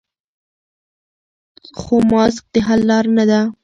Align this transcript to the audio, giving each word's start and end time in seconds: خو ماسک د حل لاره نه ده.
خو 1.79 1.95
ماسک 2.11 2.43
د 2.53 2.55
حل 2.67 2.81
لاره 2.89 3.11
نه 3.17 3.25
ده. 3.29 3.41